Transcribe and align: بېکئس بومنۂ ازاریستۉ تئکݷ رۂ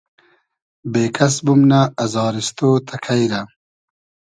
بېکئس 0.91 1.35
بومنۂ 1.45 1.81
ازاریستۉ 2.03 2.61
تئکݷ 2.87 3.21
رۂ 3.31 3.41